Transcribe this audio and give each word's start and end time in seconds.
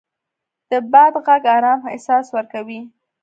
د 0.69 0.71
باد 0.91 1.13
غږ 1.25 1.43
ارام 1.55 1.79
احساس 1.91 2.25
ورکوي 2.35 2.81